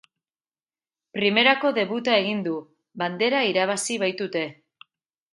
[1.17, 2.53] Primerako debuta egin du,
[3.01, 4.43] bandera irabazi baitute.